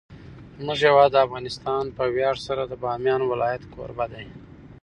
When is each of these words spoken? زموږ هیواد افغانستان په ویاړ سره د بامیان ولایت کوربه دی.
زموږ 0.59 0.79
هیواد 0.87 1.21
افغانستان 1.25 1.83
په 1.97 2.03
ویاړ 2.13 2.35
سره 2.47 2.61
د 2.65 2.73
بامیان 2.83 3.21
ولایت 3.31 3.63
کوربه 3.73 4.05
دی. 4.13 4.27